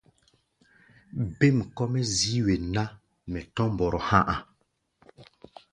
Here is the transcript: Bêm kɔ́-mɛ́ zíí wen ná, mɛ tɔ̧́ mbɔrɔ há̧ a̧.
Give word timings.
Bêm 1.37 1.57
kɔ́-mɛ́ 1.75 2.03
zíí 2.15 2.39
wen 2.45 2.63
ná, 2.75 2.83
mɛ 3.31 3.39
tɔ̧́ 3.55 3.67
mbɔrɔ 3.73 3.99
há̧ 4.09 4.21
a̧. 4.33 4.39